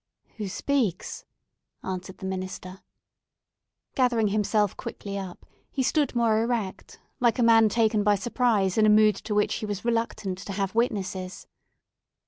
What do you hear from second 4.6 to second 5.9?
quickly up, he